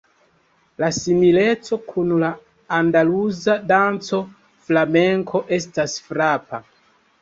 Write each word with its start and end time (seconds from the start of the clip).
La 0.83 0.87
simileco 0.99 1.79
kun 1.91 2.15
la 2.25 2.31
andaluza 2.79 3.61
danco 3.75 4.23
Flamenko 4.67 5.47
estas 5.63 6.01
frapa. 6.11 6.67